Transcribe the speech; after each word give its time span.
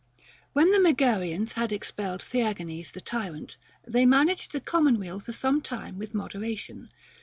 When 0.53 0.71
the 0.71 0.79
Megarians 0.79 1.51
had 1.53 1.71
expelled 1.71 2.21
Thengenes 2.23 2.91
the 2.91 3.01
tyrant, 3.01 3.55
they 3.87 4.03
managed 4.03 4.51
the 4.51 4.59
commonweal 4.59 5.19
for 5.19 5.31
some 5.31 5.61
time 5.61 5.99
with 5.99 6.15
moderation. 6.15 6.89